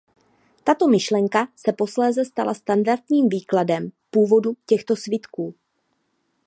Tato 0.63 0.87
myšlenka 0.87 1.47
se 1.55 1.73
posléze 1.73 2.25
stala 2.25 2.53
standardním 2.53 3.29
výkladem 3.29 3.89
původu 4.11 4.53
těchto 4.65 4.95
svitků. 4.95 5.55